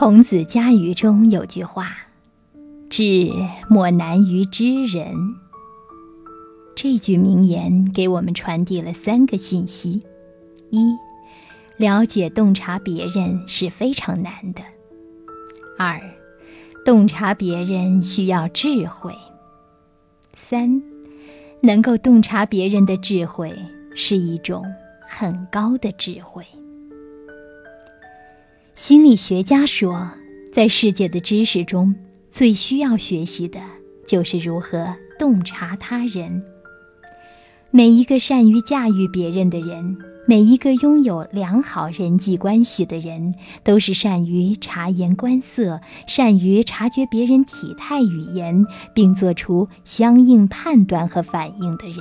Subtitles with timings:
[0.00, 1.92] 孔子家语中有句话
[2.88, 3.30] ：“智
[3.68, 5.14] 莫难于知人。”
[6.74, 10.02] 这句名言给我们传递了三个信息：
[10.70, 10.96] 一、
[11.76, 14.62] 了解洞察别人是非常难的；
[15.76, 16.00] 二、
[16.82, 19.12] 洞察别人需要智慧；
[20.34, 20.82] 三、
[21.60, 23.54] 能够洞察别人的智慧
[23.94, 24.64] 是一种
[25.06, 26.42] 很高的智慧。
[28.82, 30.10] 心理学家说，
[30.54, 31.94] 在世界的知识中，
[32.30, 33.60] 最需要学习的
[34.06, 36.42] 就是如何洞察他人。
[37.70, 51.98] 每一个善于驾驭别人的人，每一个拥有良好人际关系的人，都是善于察言观色、善于察觉别人体态语言，并做出相应判断和反应的人。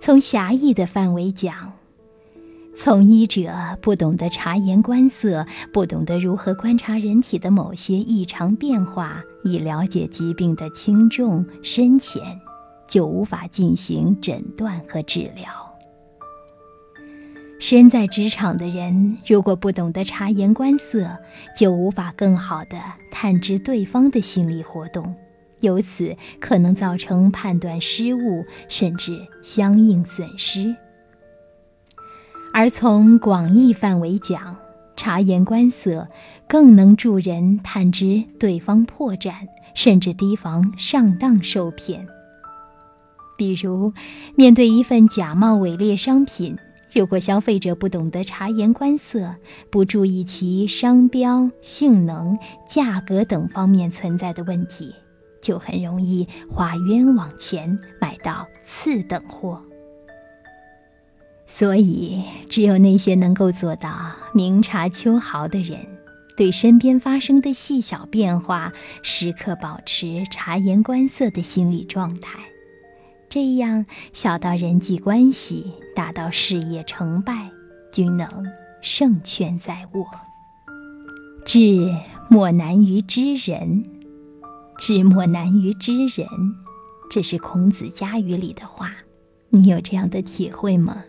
[0.00, 1.72] 从狭义的范围讲，
[2.78, 12.22] 从医者不懂得察言观色，不懂得如何观察人体的某些异常变化，以了解疾病的轻重深浅，
[12.86, 15.50] 就无法进行诊断和治疗。
[17.58, 21.08] 身在职场的人，如果不懂得察言观色，
[21.56, 22.78] 就无法更好地
[23.10, 25.16] 探知对方的心理活动，
[25.60, 30.76] 由此可能造成判断失误，甚至相应损失。
[32.58, 34.56] 而从广义范围讲，
[34.96, 36.08] 察言观色
[36.48, 39.34] 更能助人探知对方破绽，
[39.74, 42.06] 甚至提防上当受骗。
[43.36, 43.92] 比如，
[44.36, 46.56] 面对一份假冒伪劣商品，
[46.94, 49.34] 如果消费者不懂得察言观色，
[49.70, 54.94] 不注意其商标、性能、价格等方面存在的问题，
[55.42, 59.60] 就很容易花冤枉钱买到次等货。
[61.58, 65.78] 所以，只有那些能够做到明察秋毫的人，
[66.36, 72.40] 对身边发生的细小变化，时刻保持察言观色的心理状态。
[73.30, 77.50] 这样，小到人际关系，大到事业成败，
[77.90, 78.28] 均能
[78.82, 80.06] 胜券在握。
[81.46, 81.90] 智
[82.28, 83.82] 莫难于知人，
[84.76, 86.28] 智莫难于知人，
[87.10, 88.92] 这是孔子家语里的话。
[89.48, 91.02] 你有这样的体会吗？